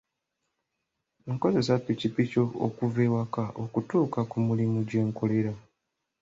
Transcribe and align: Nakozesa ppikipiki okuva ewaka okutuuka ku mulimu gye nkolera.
Nakozesa 1.25 1.73
ppikipiki 1.79 2.37
okuva 2.65 2.99
ewaka 3.07 3.43
okutuuka 3.63 4.19
ku 4.29 4.37
mulimu 4.47 4.79
gye 4.89 4.99
nkolera. 5.07 5.53